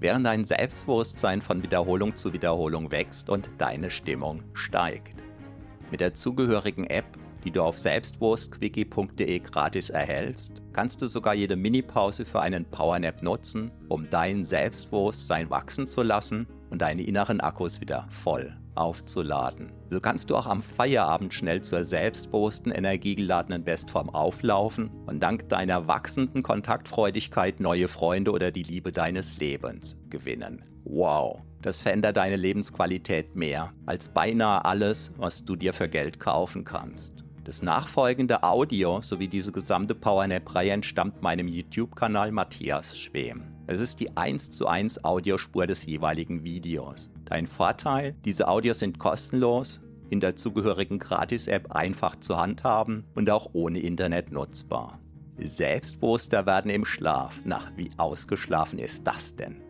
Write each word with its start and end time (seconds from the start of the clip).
während 0.00 0.26
dein 0.26 0.44
Selbstbewusstsein 0.44 1.42
von 1.42 1.62
Wiederholung 1.62 2.16
zu 2.16 2.32
Wiederholung 2.32 2.90
wächst 2.90 3.30
und 3.30 3.50
deine 3.58 3.90
Stimmung 3.90 4.42
steigt. 4.54 5.22
Mit 5.90 6.00
der 6.00 6.14
zugehörigen 6.14 6.86
App, 6.86 7.18
die 7.44 7.50
du 7.50 7.62
auf 7.62 7.78
selbstbewusstquickie.de 7.78 9.38
gratis 9.40 9.90
erhältst, 9.90 10.62
kannst 10.72 11.02
du 11.02 11.06
sogar 11.06 11.34
jede 11.34 11.56
Minipause 11.56 12.24
für 12.24 12.40
einen 12.40 12.64
Powernap 12.64 13.22
nutzen, 13.22 13.70
um 13.88 14.08
dein 14.08 14.44
Selbstbewusstsein 14.44 15.50
wachsen 15.50 15.86
zu 15.86 16.02
lassen 16.02 16.46
und 16.70 16.82
deine 16.82 17.02
inneren 17.02 17.40
Akkus 17.40 17.80
wieder 17.80 18.06
voll 18.10 18.54
aufzuladen. 18.74 19.72
So 19.90 20.00
kannst 20.00 20.30
du 20.30 20.36
auch 20.36 20.46
am 20.46 20.62
Feierabend 20.62 21.34
schnell 21.34 21.62
zur 21.62 21.84
selbstbewussten, 21.84 22.72
energiegeladenen 22.72 23.64
Bestform 23.64 24.08
auflaufen 24.10 24.90
und 25.06 25.20
dank 25.20 25.48
deiner 25.48 25.88
wachsenden 25.88 26.42
Kontaktfreudigkeit 26.42 27.60
neue 27.60 27.88
Freunde 27.88 28.32
oder 28.32 28.50
die 28.50 28.62
Liebe 28.62 28.92
deines 28.92 29.38
Lebens 29.38 30.00
gewinnen. 30.08 30.64
Wow, 30.84 31.42
das 31.62 31.80
verändert 31.80 32.16
deine 32.16 32.36
Lebensqualität 32.36 33.36
mehr 33.36 33.72
als 33.86 34.08
beinahe 34.08 34.64
alles, 34.64 35.12
was 35.18 35.44
du 35.44 35.56
dir 35.56 35.72
für 35.72 35.88
Geld 35.88 36.18
kaufen 36.18 36.64
kannst. 36.64 37.24
Das 37.44 37.62
nachfolgende 37.62 38.42
Audio 38.42 39.00
sowie 39.00 39.26
diese 39.26 39.50
gesamte 39.50 39.94
PowerNap-Reihe 39.94 40.72
entstammt 40.72 41.22
meinem 41.22 41.48
YouTube-Kanal 41.48 42.32
Matthias 42.32 42.98
Schwem. 42.98 43.44
Es 43.66 43.80
ist 43.80 44.00
die 44.00 44.16
1 44.16 44.50
zu 44.50 44.66
1 44.66 45.04
Audiospur 45.04 45.66
des 45.66 45.86
jeweiligen 45.86 46.44
Videos. 46.44 47.10
Dein 47.24 47.46
Vorteil, 47.46 48.14
diese 48.24 48.46
Audios 48.46 48.80
sind 48.80 48.98
kostenlos, 48.98 49.80
in 50.10 50.20
der 50.20 50.36
zugehörigen 50.36 50.98
Gratis-App 50.98 51.72
einfach 51.72 52.16
zu 52.16 52.36
handhaben 52.36 53.04
und 53.14 53.30
auch 53.30 53.50
ohne 53.54 53.78
Internet 53.78 54.32
nutzbar. 54.32 54.98
Selbstbewusster 55.38 56.44
werden 56.44 56.70
im 56.70 56.84
Schlaf. 56.84 57.40
Na, 57.44 57.62
wie 57.76 57.90
ausgeschlafen 57.96 58.78
ist 58.78 59.06
das 59.06 59.34
denn? 59.34 59.69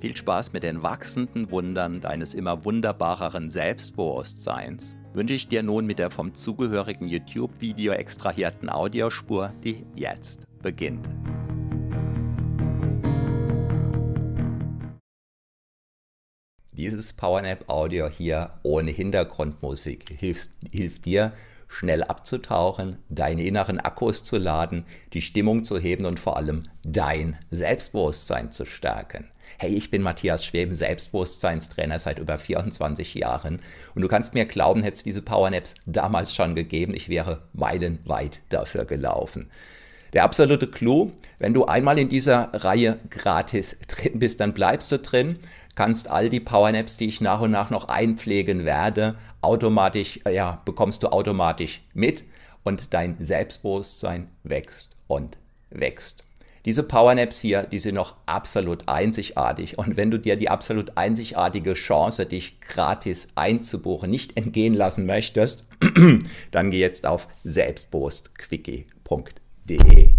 Viel 0.00 0.16
Spaß 0.16 0.54
mit 0.54 0.62
den 0.62 0.82
wachsenden 0.82 1.50
Wundern 1.50 2.00
deines 2.00 2.32
immer 2.32 2.64
wunderbareren 2.64 3.50
Selbstbewusstseins 3.50 4.96
wünsche 5.12 5.34
ich 5.34 5.46
dir 5.46 5.62
nun 5.62 5.84
mit 5.84 5.98
der 5.98 6.08
vom 6.08 6.32
zugehörigen 6.32 7.06
YouTube-Video 7.06 7.92
extrahierten 7.92 8.70
Audiospur, 8.70 9.52
die 9.62 9.84
jetzt 9.94 10.46
beginnt. 10.62 11.06
Dieses 16.72 17.12
PowerNap-Audio 17.12 18.08
hier 18.08 18.54
ohne 18.62 18.92
Hintergrundmusik 18.92 20.08
hilft, 20.18 20.52
hilft 20.72 21.04
dir, 21.04 21.34
schnell 21.68 22.04
abzutauchen, 22.04 22.96
deine 23.10 23.44
inneren 23.44 23.78
Akkus 23.78 24.24
zu 24.24 24.38
laden, 24.38 24.86
die 25.12 25.20
Stimmung 25.20 25.62
zu 25.62 25.78
heben 25.78 26.06
und 26.06 26.18
vor 26.18 26.38
allem 26.38 26.62
dein 26.84 27.36
Selbstbewusstsein 27.50 28.50
zu 28.50 28.64
stärken. 28.64 29.28
Hey, 29.62 29.74
ich 29.74 29.90
bin 29.90 30.00
Matthias 30.00 30.46
Schweben, 30.46 30.74
Selbstbewusstseinstrainer 30.74 31.98
seit 31.98 32.18
über 32.18 32.38
24 32.38 33.12
Jahren 33.12 33.60
und 33.94 34.00
du 34.00 34.08
kannst 34.08 34.32
mir 34.32 34.46
glauben, 34.46 34.82
hätte 34.82 34.94
es 34.94 35.02
diese 35.02 35.20
Powernaps 35.20 35.74
damals 35.84 36.34
schon 36.34 36.54
gegeben, 36.54 36.94
ich 36.94 37.10
wäre 37.10 37.42
meilenweit 37.52 38.38
dafür 38.48 38.86
gelaufen. 38.86 39.50
Der 40.14 40.24
absolute 40.24 40.66
Clou, 40.66 41.12
wenn 41.38 41.52
du 41.52 41.66
einmal 41.66 41.98
in 41.98 42.08
dieser 42.08 42.48
Reihe 42.54 43.00
gratis 43.10 43.76
drin 43.86 44.18
bist, 44.18 44.40
dann 44.40 44.54
bleibst 44.54 44.90
du 44.92 44.98
drin, 44.98 45.36
kannst 45.74 46.08
all 46.08 46.30
die 46.30 46.40
Powernaps, 46.40 46.96
die 46.96 47.08
ich 47.08 47.20
nach 47.20 47.42
und 47.42 47.50
nach 47.50 47.68
noch 47.68 47.88
einpflegen 47.88 48.64
werde, 48.64 49.16
automatisch, 49.42 50.20
äh, 50.24 50.34
ja, 50.34 50.62
bekommst 50.64 51.02
du 51.02 51.08
automatisch 51.08 51.82
mit 51.92 52.24
und 52.64 52.94
dein 52.94 53.22
Selbstbewusstsein 53.22 54.28
wächst 54.42 54.88
und 55.06 55.36
wächst. 55.68 56.24
Diese 56.66 56.82
Powernaps 56.82 57.40
hier, 57.40 57.62
die 57.62 57.78
sind 57.78 57.94
noch 57.94 58.16
absolut 58.26 58.86
einzigartig. 58.88 59.78
Und 59.78 59.96
wenn 59.96 60.10
du 60.10 60.18
dir 60.18 60.36
die 60.36 60.50
absolut 60.50 60.98
einzigartige 60.98 61.72
Chance, 61.74 62.26
dich 62.26 62.60
gratis 62.60 63.28
einzubuchen, 63.34 64.10
nicht 64.10 64.36
entgehen 64.36 64.74
lassen 64.74 65.06
möchtest, 65.06 65.64
dann 66.50 66.70
geh 66.70 66.80
jetzt 66.80 67.06
auf 67.06 67.28
selbstbewusstquickie.de. 67.44 70.10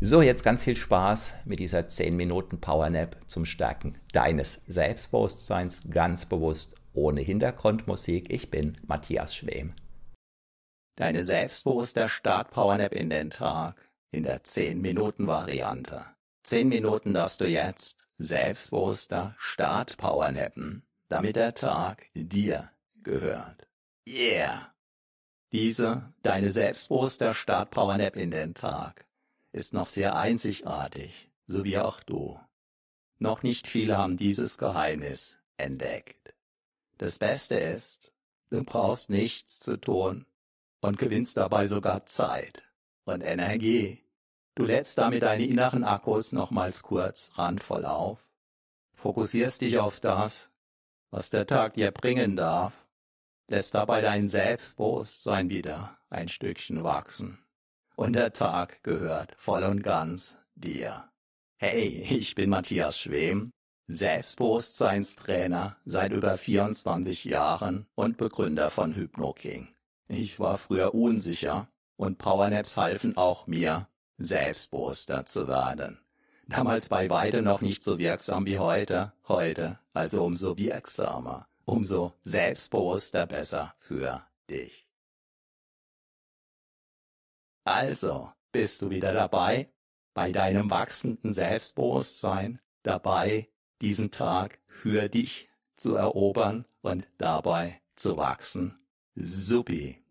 So, 0.00 0.22
jetzt 0.22 0.44
ganz 0.44 0.64
viel 0.64 0.76
Spaß 0.76 1.34
mit 1.44 1.60
dieser 1.60 1.88
10 1.88 2.16
Minuten 2.16 2.60
Powernap 2.60 3.16
zum 3.26 3.44
Stärken 3.44 3.96
deines 4.12 4.62
Selbstbewusstseins, 4.66 5.80
ganz 5.90 6.26
bewusst 6.26 6.76
ohne 6.92 7.20
Hintergrundmusik. 7.20 8.32
Ich 8.32 8.50
bin 8.50 8.78
Matthias 8.86 9.34
Schwem. 9.34 9.74
Deine 10.96 11.22
selbstbewusster 11.22 12.08
Start 12.08 12.50
Powernap 12.50 12.92
in 12.92 13.10
den 13.10 13.30
Tag 13.30 13.87
in 14.10 14.24
der 14.24 14.42
10-Minuten-Variante. 14.42 16.06
10 16.42 16.68
Minuten 16.68 17.14
darfst 17.14 17.40
du 17.40 17.46
jetzt 17.46 18.08
selbstbewusster 18.16 19.34
Start-Powernappen, 19.38 20.86
damit 21.08 21.36
der 21.36 21.54
Tag 21.54 22.06
dir 22.14 22.70
gehört. 23.02 23.68
Yeah! 24.08 24.74
Diese, 25.52 26.12
deine 26.22 26.50
selbstbewusster 26.50 27.34
Start-Powernap 27.34 28.16
in 28.16 28.30
den 28.30 28.54
Tag, 28.54 29.06
ist 29.52 29.72
noch 29.72 29.86
sehr 29.86 30.16
einzigartig, 30.16 31.30
so 31.46 31.64
wie 31.64 31.78
auch 31.78 32.02
du. 32.02 32.38
Noch 33.18 33.42
nicht 33.42 33.66
viele 33.66 33.96
haben 33.96 34.16
dieses 34.16 34.58
Geheimnis 34.58 35.36
entdeckt. 35.56 36.34
Das 36.98 37.18
Beste 37.18 37.56
ist, 37.56 38.12
du 38.50 38.62
brauchst 38.64 39.10
nichts 39.10 39.58
zu 39.58 39.76
tun 39.76 40.26
und 40.80 40.98
gewinnst 40.98 41.36
dabei 41.36 41.66
sogar 41.66 42.06
Zeit 42.06 42.67
und 43.08 43.22
Energie. 43.22 44.02
Du 44.54 44.64
lädst 44.64 44.98
damit 44.98 45.22
deine 45.22 45.44
inneren 45.44 45.84
Akkus 45.84 46.32
nochmals 46.32 46.82
kurz 46.82 47.30
randvoll 47.34 47.84
auf, 47.84 48.18
fokussierst 48.94 49.60
dich 49.60 49.78
auf 49.78 50.00
das, 50.00 50.50
was 51.10 51.30
der 51.30 51.46
Tag 51.46 51.74
dir 51.74 51.90
bringen 51.90 52.36
darf, 52.36 52.86
lässt 53.48 53.74
dabei 53.74 54.00
dein 54.00 54.28
Selbstbewusstsein 54.28 55.48
wieder 55.48 55.96
ein 56.10 56.28
Stückchen 56.28 56.84
wachsen. 56.84 57.38
Und 57.96 58.14
der 58.14 58.32
Tag 58.32 58.82
gehört 58.82 59.34
voll 59.36 59.64
und 59.64 59.82
ganz 59.82 60.36
dir. 60.54 61.10
Hey, 61.56 61.86
ich 62.10 62.34
bin 62.34 62.50
Matthias 62.50 62.98
Schwem, 62.98 63.50
Selbstbewusstseinstrainer 63.88 65.76
seit 65.84 66.12
über 66.12 66.36
24 66.36 67.24
Jahren 67.24 67.86
und 67.94 68.18
Begründer 68.18 68.70
von 68.70 68.94
HypnoKing. 68.94 69.68
Ich 70.08 70.38
war 70.38 70.58
früher 70.58 70.94
unsicher 70.94 71.68
und 71.98 72.16
Powernaps 72.18 72.76
halfen 72.76 73.16
auch 73.16 73.46
mir, 73.46 73.88
selbstbewusster 74.16 75.26
zu 75.26 75.48
werden. 75.48 76.00
Damals 76.46 76.88
bei 76.88 77.10
weitem 77.10 77.44
noch 77.44 77.60
nicht 77.60 77.82
so 77.82 77.98
wirksam 77.98 78.46
wie 78.46 78.58
heute, 78.58 79.12
heute 79.26 79.78
also 79.92 80.24
umso 80.24 80.56
wirksamer, 80.56 81.48
umso 81.64 82.14
selbstbewusster 82.24 83.26
besser 83.26 83.74
für 83.80 84.22
dich. 84.48 84.86
Also, 87.64 88.32
bist 88.52 88.80
du 88.80 88.90
wieder 88.90 89.12
dabei, 89.12 89.70
bei 90.14 90.32
deinem 90.32 90.70
wachsenden 90.70 91.32
Selbstbewusstsein, 91.32 92.60
dabei, 92.82 93.50
diesen 93.82 94.10
Tag 94.10 94.60
für 94.66 95.08
dich 95.08 95.50
zu 95.76 95.96
erobern 95.96 96.64
und 96.80 97.06
dabei 97.18 97.82
zu 97.94 98.16
wachsen? 98.16 98.78
Supi. 99.16 100.07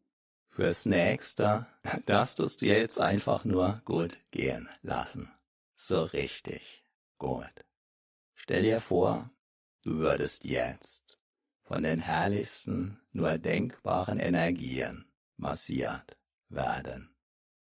Fürs 0.57 0.87
nächste, 0.87 1.67
das 2.07 2.33
tust 2.33 2.63
du 2.63 2.65
jetzt 2.65 2.99
einfach 2.99 3.45
nur 3.45 3.79
gut 3.85 4.17
gehen 4.31 4.67
lassen. 4.81 5.31
So 5.75 6.01
richtig 6.05 6.83
gut. 7.19 7.53
Stell 8.33 8.63
dir 8.63 8.81
vor, 8.81 9.29
du 9.83 9.99
würdest 9.99 10.45
jetzt 10.45 11.19
von 11.61 11.83
den 11.83 11.99
herrlichsten, 11.99 12.99
nur 13.11 13.37
denkbaren 13.37 14.19
Energien 14.19 15.05
massiert 15.35 16.17
werden. 16.49 17.15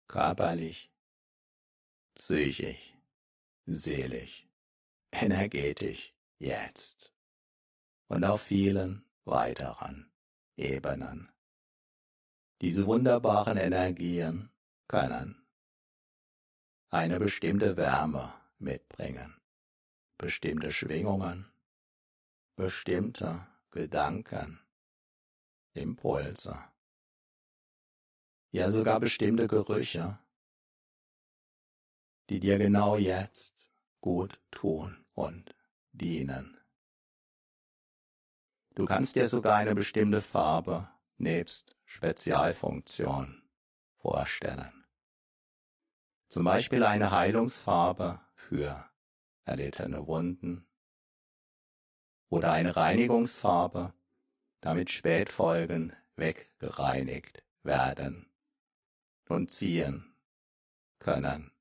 Körperlich, 0.07 0.91
psychisch, 2.15 2.95
seelisch, 3.67 4.47
energetisch, 5.11 6.15
jetzt. 6.39 7.13
Und 8.07 8.23
auf 8.23 8.41
vielen 8.41 9.05
weiteren 9.23 10.11
Ebenen. 10.57 11.31
Diese 12.61 12.85
wunderbaren 12.85 13.57
Energien 13.57 14.51
können 14.87 15.43
eine 16.89 17.17
bestimmte 17.17 17.75
Wärme 17.75 18.35
mitbringen, 18.59 19.41
bestimmte 20.19 20.71
Schwingungen, 20.71 21.51
bestimmte 22.55 23.47
Gedanken, 23.71 24.59
Impulse, 25.73 26.55
ja 28.51 28.69
sogar 28.69 28.99
bestimmte 28.99 29.47
Gerüche, 29.47 30.19
die 32.29 32.39
dir 32.39 32.59
genau 32.59 32.95
jetzt 32.95 33.71
gut 34.01 34.39
tun 34.51 35.03
und 35.13 35.55
dienen. 35.93 36.59
Du 38.75 38.85
kannst 38.85 39.15
dir 39.15 39.27
sogar 39.27 39.55
eine 39.55 39.73
bestimmte 39.73 40.21
Farbe 40.21 40.87
nebst 41.21 41.75
Spezialfunktion 41.85 43.41
vorstellen. 43.97 44.85
Zum 46.27 46.43
Beispiel 46.43 46.83
eine 46.83 47.11
Heilungsfarbe 47.11 48.19
für 48.35 48.89
erlittene 49.45 50.07
Wunden 50.07 50.65
oder 52.29 52.51
eine 52.51 52.75
Reinigungsfarbe, 52.75 53.93
damit 54.61 54.89
Spätfolgen 54.89 55.93
weggereinigt 56.15 57.43
werden 57.63 58.31
und 59.27 59.49
ziehen 59.51 60.15
können, 60.99 61.51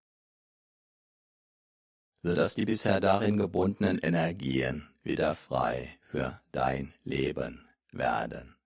sodass 2.23 2.55
die 2.55 2.65
bisher 2.65 3.01
darin 3.01 3.37
gebundenen 3.37 3.99
Energien 3.99 4.89
wieder 5.03 5.35
frei 5.35 5.99
für 6.03 6.41
dein 6.53 6.95
Leben 7.05 7.69
werden 7.91 8.60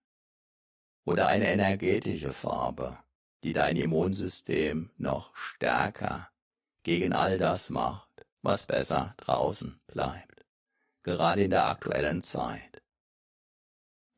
oder 1.05 1.29
eine 1.29 1.49
energetische 1.49 2.33
Farbe, 2.33 2.99
die 3.43 3.53
dein 3.53 3.77
Immunsystem 3.77 4.91
noch 4.97 5.35
stärker 5.37 6.31
gegen 6.83 7.13
all 7.13 7.39
das 7.39 7.71
macht, 7.71 8.27
was 8.43 8.67
besser 8.67 9.15
draußen 9.19 9.81
bleibt, 9.87 10.45
gerade 11.03 11.45
in 11.45 11.51
der 11.51 11.67
aktuellen 11.67 12.23
Zeit. 12.23 12.83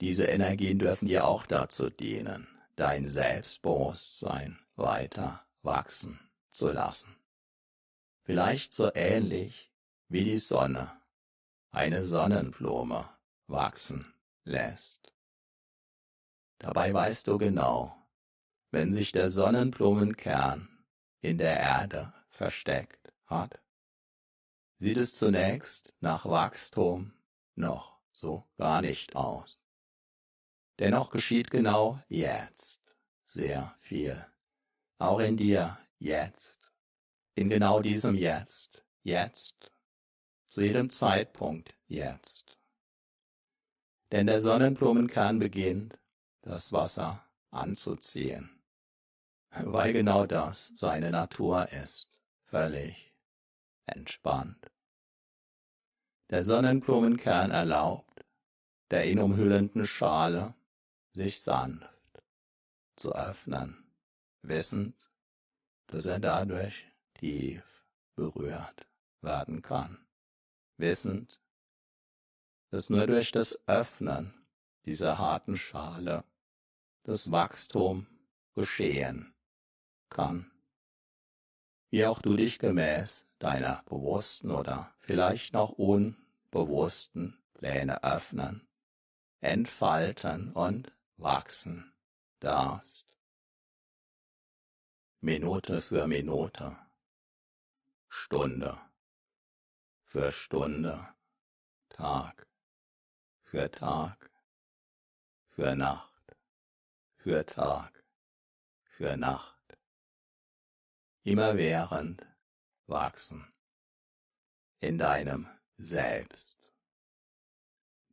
Diese 0.00 0.27
Energien 0.27 0.79
dürfen 0.79 1.09
dir 1.09 1.27
auch 1.27 1.47
dazu 1.47 1.91
dienen, 1.91 2.47
dein 2.77 3.09
Selbstbewusstsein 3.09 4.59
weiter 4.75 5.47
wachsen 5.62 6.21
zu 6.50 6.71
lassen. 6.71 7.17
Vielleicht 8.23 8.73
so 8.73 8.91
ähnlich 8.94 9.73
wie 10.09 10.25
die 10.25 10.37
Sonne 10.37 11.00
eine 11.71 12.05
Sonnenblume 12.05 13.09
wachsen 13.47 14.15
lässt. 14.44 15.16
Dabei 16.58 16.93
weißt 16.93 17.26
du 17.26 17.38
genau, 17.38 17.97
wenn 18.70 18.93
sich 18.93 19.12
der 19.12 19.29
Sonnenblumenkern 19.29 20.85
in 21.20 21.38
der 21.38 21.58
Erde 21.58 22.12
versteckt 22.29 23.12
hat, 23.26 23.61
sieht 24.79 24.97
es 24.97 25.14
zunächst 25.14 25.94
nach 26.00 26.26
Wachstum 26.26 27.12
noch 27.55 27.99
so 28.12 28.44
gar 28.56 28.82
nicht 28.82 29.17
aus. 29.17 29.64
Dennoch 30.79 31.11
geschieht 31.11 31.50
genau 31.50 32.00
jetzt 32.08 32.97
sehr 33.25 33.75
viel, 33.81 34.25
auch 34.99 35.20
in 35.20 35.37
dir 35.37 35.79
jetzt, 35.99 36.73
in 37.35 37.49
genau 37.49 37.81
diesem 37.81 38.14
Jetzt, 38.14 38.85
jetzt, 39.02 39.73
zu 40.47 40.62
jedem 40.62 40.91
Zeitpunkt 40.91 41.75
jetzt. 41.87 42.59
Denn 44.12 44.26
der 44.26 44.40
Sonnenblumenkern 44.40 45.38
beginnt, 45.38 45.99
das 46.47 46.73
Wasser 46.73 47.23
anzuziehen, 47.50 48.50
weil 49.50 49.93
genau 49.93 50.26
das 50.26 50.73
seine 50.76 51.11
Natur 51.11 51.69
ist, 51.73 52.09
völlig 52.45 53.12
entspannt. 53.87 54.71
Der 56.31 56.43
Sonnenblumenkern 56.43 57.50
erlaubt 57.50 58.25
der 58.91 59.11
ihn 59.11 59.19
umhüllenden 59.19 59.87
Schale, 59.87 60.55
sich 61.12 61.41
sanft 61.41 62.23
zu 62.95 63.15
öffnen, 63.15 63.85
wissend, 64.43 64.95
dass 65.88 66.07
er 66.07 66.21
dadurch 66.21 66.87
tief 67.15 67.65
berührt 68.15 68.87
werden 69.23 69.62
kann, 69.62 70.07
wissend, 70.76 71.41
dass 72.71 72.91
nur 72.91 73.07
durch 73.07 73.33
das 73.33 73.59
Öffnen 73.67 74.35
dieser 74.85 75.19
harten 75.19 75.57
Schale 75.57 76.25
das 77.07 77.31
Wachstum 77.31 78.09
geschehen 78.57 79.33
kann. 80.11 80.51
Wie 81.89 82.05
auch 82.05 82.21
du 82.21 82.35
dich 82.35 82.59
gemäß 82.59 83.29
deiner 83.39 83.85
bewussten 83.85 84.51
oder 84.51 84.93
vielleicht 84.99 85.53
noch 85.53 85.71
unbewussten 85.71 87.39
Pläne 87.55 88.03
öffnen, 88.03 88.67
entfalten 89.41 90.53
und 90.53 90.91
wachsen 91.17 91.93
darfst. 92.41 93.07
Minute 95.21 95.81
für 95.81 96.09
Minute, 96.09 96.77
Stunde 98.09 98.81
für 100.03 100.33
Stunde, 100.33 101.09
Tag 101.89 102.49
für 103.43 103.71
Tag, 103.71 104.29
für 105.51 105.77
Nacht 105.77 106.15
für 107.26 107.45
Tag, 107.45 107.92
für 108.85 109.16
Nacht, 109.16 109.76
immerwährend 111.25 112.25
wachsen. 112.87 113.52
In 114.78 114.97
deinem 114.97 115.49
Selbst. 115.76 116.56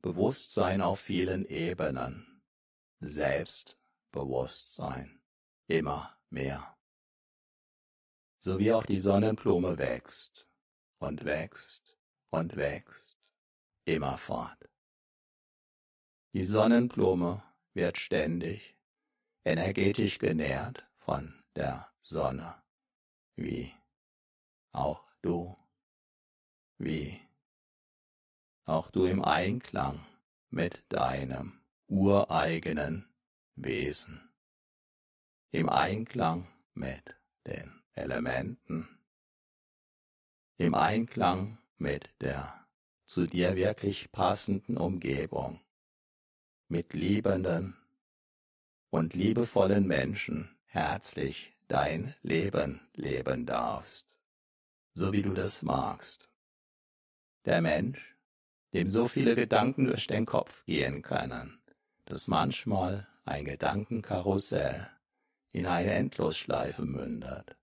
Bewusstsein 0.02 0.82
auf 0.82 1.00
vielen 1.00 1.46
Ebenen, 1.46 2.42
Selbstbewusstsein, 3.02 5.22
immer 5.68 6.18
mehr. 6.32 6.76
So 8.40 8.58
wie 8.58 8.74
auch 8.74 8.88
die 8.88 9.00
Sonnenblume 9.00 9.78
wächst 9.78 10.50
und 10.98 11.24
wächst 11.24 12.00
und 12.32 12.56
wächst, 12.56 13.20
immerfort, 13.86 14.58
Die 16.34 16.46
Sonnenblume 16.46 17.44
wird 17.76 18.00
ständig 18.00 18.73
energetisch 19.46 20.20
genährt 20.20 20.86
von 20.98 21.34
der 21.56 21.90
Sonne, 22.02 22.56
wie 23.36 23.72
auch 24.72 25.04
du, 25.22 25.56
wie 26.78 27.20
auch 28.66 28.90
du 28.92 29.06
im 29.06 29.24
Einklang 29.24 30.06
mit 30.50 30.84
deinem 30.90 31.60
ureigenen 31.88 33.08
Wesen, 33.56 34.30
im 35.52 35.70
Einklang 35.70 36.48
mit 36.74 37.16
den 37.46 37.84
Elementen, 37.94 38.88
im 40.58 40.74
Einklang 40.74 41.58
mit 41.78 42.10
der 42.22 42.66
zu 43.06 43.28
dir 43.28 43.56
wirklich 43.56 44.12
passenden 44.12 44.78
Umgebung, 44.78 45.60
mit 46.68 46.94
liebenden 46.94 47.78
und 48.94 49.16
liebevollen 49.16 49.88
Menschen 49.88 50.56
herzlich 50.66 51.52
dein 51.68 52.14
Leben 52.22 52.80
leben 52.94 53.48
darfst, 53.48 54.06
so 54.94 55.12
wie 55.12 55.24
du 55.24 55.34
das 55.34 55.64
magst. 55.64 56.30
Der 57.46 57.64
Mensch, 57.64 58.16
dem 58.74 58.88
so 58.88 59.08
viele 59.08 59.34
Gedanken 59.34 59.86
durch 59.86 60.06
den 60.06 60.28
Kopf 60.28 60.64
gehen 60.66 61.02
können, 61.02 61.60
dass 62.06 62.28
manchmal 62.28 63.08
ein 63.26 63.46
Gedankenkarussell 63.46 64.88
in 65.54 65.66
eine 65.66 65.92
Endlosschleife 65.94 66.86
mündet, 66.86 67.58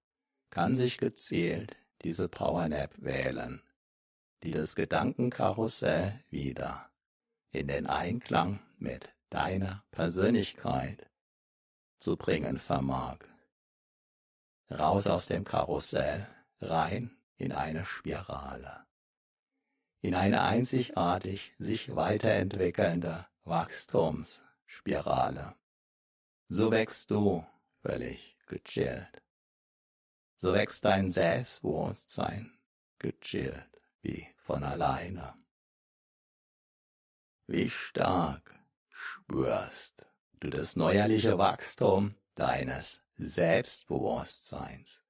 kann 0.50 0.74
sich 0.74 0.98
gezielt 0.98 1.76
diese 2.02 2.28
Powernap 2.28 2.90
wählen, 2.96 3.62
die 4.42 4.50
das 4.50 4.74
Gedankenkarussell 4.74 6.24
wieder 6.28 6.90
in 7.52 7.68
den 7.68 7.86
Einklang 7.86 8.58
mit 8.78 9.10
deiner 9.28 9.84
Persönlichkeit 9.92 11.06
zu 12.00 12.16
bringen 12.16 12.58
vermag. 12.58 13.18
Raus 14.70 15.06
aus 15.06 15.26
dem 15.26 15.44
Karussell, 15.44 16.26
rein 16.60 17.16
in 17.36 17.52
eine 17.52 17.84
Spirale, 17.84 18.86
in 20.00 20.14
eine 20.14 20.42
einzigartig 20.42 21.52
sich 21.58 21.94
weiterentwickelnde 21.94 23.26
Wachstumsspirale. 23.44 25.54
So 26.48 26.70
wächst 26.70 27.10
du 27.10 27.44
völlig 27.82 28.38
gechillt. 28.46 29.22
So 30.36 30.54
wächst 30.54 30.84
dein 30.84 31.10
Selbstbewusstsein 31.10 32.58
gechillt 32.98 33.82
wie 34.02 34.26
von 34.38 34.64
alleine. 34.64 35.34
Wie 37.46 37.68
stark 37.68 38.54
spürst 38.88 40.09
du 40.40 40.48
das 40.48 40.74
neuerliche 40.74 41.36
Wachstum 41.38 42.16
deines 42.34 43.02
Selbstbewusstseins, 43.16 45.02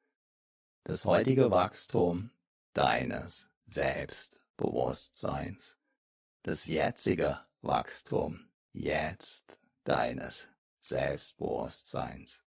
das 0.84 1.04
heutige 1.04 1.52
Wachstum 1.52 2.30
deines 2.72 3.48
Selbstbewusstseins, 3.64 5.78
das 6.42 6.66
jetzige 6.66 7.40
Wachstum 7.62 8.50
jetzt 8.72 9.60
deines 9.84 10.48
Selbstbewusstseins, 10.78 12.42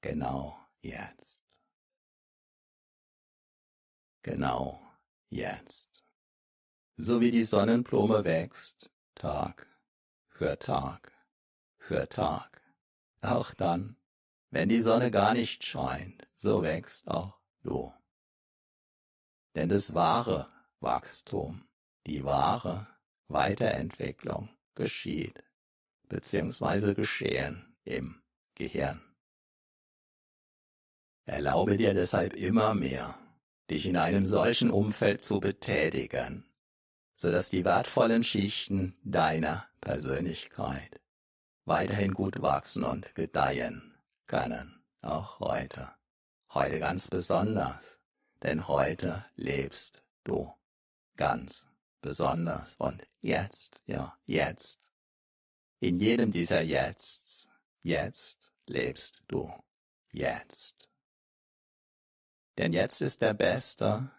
genau 0.00 0.58
jetzt. 0.80 1.40
Genau 4.22 4.82
jetzt. 5.28 5.90
So 6.96 7.20
wie 7.20 7.30
die 7.30 7.44
Sonnenblume 7.44 8.24
wächst, 8.24 8.90
Tag 9.14 9.68
für 10.28 10.58
Tag 10.58 11.13
für 11.84 12.08
Tag. 12.08 12.62
Auch 13.20 13.52
dann, 13.54 13.96
wenn 14.50 14.68
die 14.68 14.80
Sonne 14.80 15.10
gar 15.10 15.34
nicht 15.34 15.64
scheint, 15.64 16.26
so 16.32 16.62
wächst 16.62 17.06
auch 17.08 17.38
du. 17.62 17.92
Denn 19.54 19.68
das 19.68 19.94
wahre 19.94 20.50
Wachstum, 20.80 21.68
die 22.06 22.24
wahre 22.24 22.86
Weiterentwicklung 23.28 24.48
geschieht, 24.74 25.44
beziehungsweise 26.08 26.94
geschehen 26.94 27.76
im 27.84 28.22
Gehirn. 28.54 29.02
Erlaube 31.26 31.76
dir 31.76 31.94
deshalb 31.94 32.34
immer 32.34 32.74
mehr, 32.74 33.18
dich 33.70 33.86
in 33.86 33.96
einem 33.96 34.26
solchen 34.26 34.70
Umfeld 34.70 35.22
zu 35.22 35.40
betätigen, 35.40 36.44
so 37.14 37.30
dass 37.30 37.50
die 37.50 37.64
wertvollen 37.64 38.24
Schichten 38.24 38.96
deiner 39.02 39.66
Persönlichkeit 39.80 41.03
weiterhin 41.64 42.12
gut 42.12 42.42
wachsen 42.42 42.84
und 42.84 43.14
gedeihen 43.14 43.94
können, 44.26 44.82
auch 45.00 45.40
heute. 45.40 45.90
Heute 46.52 46.78
ganz 46.78 47.08
besonders, 47.08 47.98
denn 48.42 48.68
heute 48.68 49.24
lebst 49.36 50.04
du 50.24 50.52
ganz 51.16 51.66
besonders 52.00 52.74
und 52.76 53.02
jetzt, 53.20 53.82
ja, 53.86 54.16
jetzt. 54.24 54.78
In 55.80 55.98
jedem 55.98 56.32
dieser 56.32 56.60
Jetzts, 56.60 57.48
jetzt 57.82 58.52
lebst 58.66 59.22
du, 59.28 59.52
jetzt. 60.12 60.88
Denn 62.56 62.72
jetzt 62.72 63.00
ist 63.00 63.20
der 63.20 63.34
beste, 63.34 64.10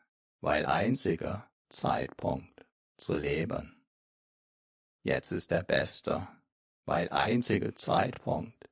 weil 0.41 0.65
einzige 0.65 1.43
Zeitpunkt 1.69 2.65
zu 2.97 3.17
leben. 3.17 3.85
Jetzt 5.03 5.31
ist 5.31 5.51
der 5.51 5.63
beste, 5.63 6.27
weil 6.85 7.09
einzige 7.09 7.73
Zeitpunkt, 7.73 8.69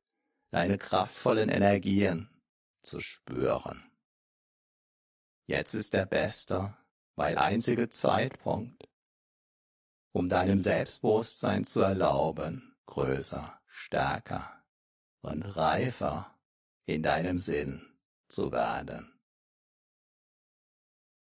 deine 0.51 0.77
kraftvollen 0.77 1.50
Energien 1.50 2.29
zu 2.84 3.00
spüren. 3.00 3.91
Jetzt 5.48 5.74
ist 5.74 5.93
der 5.93 6.05
beste, 6.05 6.77
weil 7.15 7.38
einzige 7.38 7.89
Zeitpunkt, 7.89 8.88
um 10.13 10.29
deinem 10.29 10.60
Selbstbewusstsein 10.60 11.65
zu 11.65 11.82
erlauben, 11.82 12.75
größer, 12.86 13.60
stärker 13.65 14.63
und 15.22 15.41
reifer 15.41 16.38
in 16.86 17.01
deinem 17.01 17.39
Sinn 17.39 17.98
zu 18.27 18.51
werden. 18.51 19.20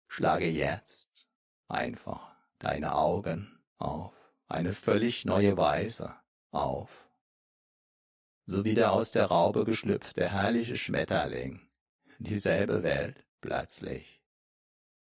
Schlage 0.08 0.48
jetzt 0.48 1.28
einfach 1.68 2.36
deine 2.58 2.94
Augen 2.94 3.64
auf 3.78 4.14
eine 4.48 4.72
völlig 4.72 5.24
neue 5.24 5.56
Weise 5.56 6.14
auf. 6.54 7.08
So 8.46 8.64
wie 8.64 8.74
der 8.74 8.92
aus 8.92 9.12
der 9.12 9.26
Raube 9.26 9.64
geschlüpfte 9.64 10.28
herrliche 10.28 10.76
Schmetterling 10.76 11.60
dieselbe 12.18 12.82
Welt 12.82 13.24
plötzlich 13.40 14.22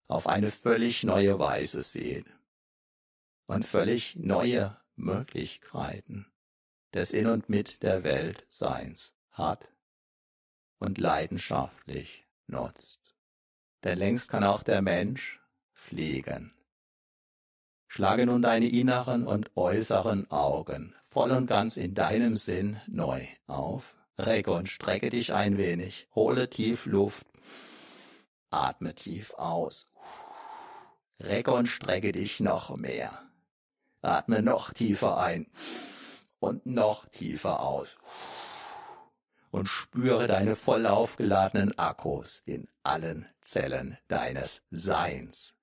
auf 0.07 0.27
eine 0.27 0.51
völlig 0.51 1.03
neue 1.03 1.39
Weise 1.39 1.81
sieht 1.81 2.27
und 3.47 3.65
völlig 3.65 4.15
neue 4.15 4.77
Möglichkeiten 4.95 6.31
des 6.93 7.13
In 7.13 7.27
und 7.27 7.49
mit 7.49 7.81
der 7.81 8.03
Welt 8.03 8.45
Seins 8.47 9.15
hat 9.31 9.67
und 10.77 10.97
leidenschaftlich 10.97 12.27
nutzt. 12.47 12.99
Denn 13.83 13.97
längst 13.97 14.29
kann 14.29 14.43
auch 14.43 14.63
der 14.63 14.81
Mensch 14.81 15.41
fliegen. 15.73 16.53
Schlage 17.95 18.25
nun 18.25 18.41
deine 18.41 18.67
inneren 18.69 19.27
und 19.27 19.55
äußeren 19.55 20.31
Augen 20.31 20.95
voll 21.11 21.29
und 21.29 21.45
ganz 21.45 21.77
in 21.77 21.93
deinem 21.93 22.33
Sinn 22.33 22.81
neu 22.87 23.23
auf. 23.45 23.95
Recke 24.17 24.51
und 24.51 24.67
strecke 24.67 25.11
dich 25.11 25.31
ein 25.31 25.59
wenig. 25.59 26.07
Hole 26.15 26.49
tief 26.49 26.87
Luft. 26.87 27.27
Atme 28.49 28.95
tief 28.95 29.35
aus. 29.35 29.85
Recke 31.19 31.53
und 31.53 31.67
strecke 31.67 32.13
dich 32.13 32.39
noch 32.39 32.75
mehr. 32.77 33.29
Atme 34.01 34.41
noch 34.41 34.73
tiefer 34.73 35.19
ein 35.19 35.45
und 36.39 36.65
noch 36.65 37.05
tiefer 37.09 37.61
aus. 37.61 37.99
Und 39.51 39.69
spüre 39.69 40.25
deine 40.25 40.55
voll 40.55 40.87
aufgeladenen 40.87 41.77
Akkus 41.77 42.41
in 42.43 42.67
allen 42.81 43.27
Zellen 43.39 43.99
deines 44.07 44.63
Seins. 44.71 45.53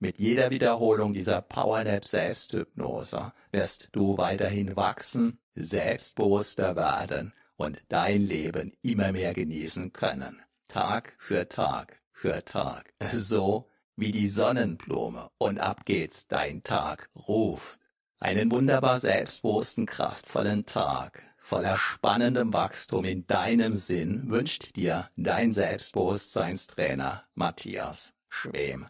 Mit 0.00 0.18
jeder 0.18 0.50
Wiederholung 0.50 1.12
dieser 1.12 1.42
Powernap 1.42 2.04
Selbsthypnose 2.04 3.32
wirst 3.52 3.90
du 3.92 4.16
weiterhin 4.16 4.74
wachsen, 4.74 5.38
selbstbewusster 5.54 6.74
werden 6.74 7.34
und 7.56 7.82
dein 7.88 8.22
Leben 8.22 8.72
immer 8.82 9.12
mehr 9.12 9.34
genießen 9.34 9.92
können. 9.92 10.40
Tag 10.68 11.14
für 11.18 11.48
Tag 11.48 12.00
für 12.12 12.44
Tag. 12.44 12.94
So 13.12 13.68
wie 13.96 14.10
die 14.10 14.28
Sonnenblume. 14.28 15.30
Und 15.36 15.58
ab 15.58 15.84
geht's, 15.84 16.26
dein 16.26 16.62
Tag 16.62 17.10
ruft. 17.14 17.78
Einen 18.18 18.50
wunderbar 18.50 18.98
selbstbewussten, 18.98 19.84
kraftvollen 19.84 20.64
Tag 20.64 21.22
voller 21.50 21.76
spannendem 21.76 22.52
Wachstum 22.52 23.04
in 23.04 23.26
deinem 23.26 23.74
Sinn 23.74 24.30
wünscht 24.30 24.76
dir 24.76 25.10
dein 25.16 25.52
Selbstbewusstseinstrainer 25.52 27.24
Matthias 27.34 28.14
Schwem. 28.28 28.86